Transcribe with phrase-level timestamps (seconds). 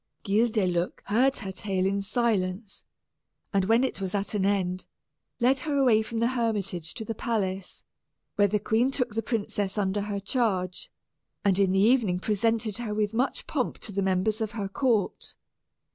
[0.23, 2.85] Guildeluec heard her tale in silence,
[3.53, 4.87] and when it was at an end,
[5.39, 7.83] led her away from the hermitage to the palace,
[8.35, 10.89] where the queen took the princess under her charge,
[11.45, 15.35] and in the evening presented her with much pomp to the members of her court.